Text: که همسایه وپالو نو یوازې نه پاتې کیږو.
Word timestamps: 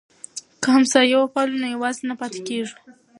که 0.61 0.67
همسایه 0.75 1.15
وپالو 1.19 1.55
نو 1.61 1.67
یوازې 1.75 2.01
نه 2.09 2.15
پاتې 2.19 2.39
کیږو. 2.47 2.75